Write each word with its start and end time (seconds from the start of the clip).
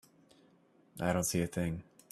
I 0.99 1.13
don't 1.13 1.21
see 1.21 1.43
a 1.43 1.45
thing. 1.45 1.83